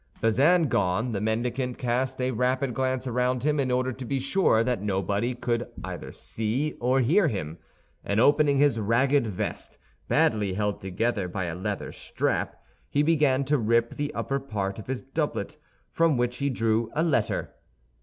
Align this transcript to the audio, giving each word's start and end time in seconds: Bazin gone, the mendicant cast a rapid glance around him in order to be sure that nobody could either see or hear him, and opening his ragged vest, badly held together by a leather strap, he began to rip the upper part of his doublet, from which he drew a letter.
Bazin 0.19 0.67
gone, 0.67 1.11
the 1.11 1.21
mendicant 1.21 1.77
cast 1.77 2.19
a 2.19 2.31
rapid 2.31 2.73
glance 2.73 3.05
around 3.05 3.43
him 3.43 3.59
in 3.59 3.69
order 3.69 3.93
to 3.93 4.03
be 4.03 4.17
sure 4.17 4.63
that 4.63 4.81
nobody 4.81 5.35
could 5.35 5.67
either 5.83 6.11
see 6.11 6.71
or 6.79 7.01
hear 7.01 7.27
him, 7.27 7.59
and 8.03 8.19
opening 8.19 8.57
his 8.57 8.79
ragged 8.79 9.27
vest, 9.27 9.77
badly 10.07 10.53
held 10.55 10.81
together 10.81 11.27
by 11.27 11.43
a 11.43 11.53
leather 11.53 11.91
strap, 11.91 12.55
he 12.89 13.03
began 13.03 13.45
to 13.45 13.59
rip 13.59 13.91
the 13.93 14.11
upper 14.15 14.39
part 14.39 14.79
of 14.79 14.87
his 14.87 15.03
doublet, 15.03 15.57
from 15.91 16.17
which 16.17 16.37
he 16.37 16.49
drew 16.49 16.89
a 16.95 17.03
letter. 17.03 17.53